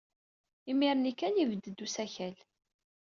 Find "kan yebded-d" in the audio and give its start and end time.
1.19-1.83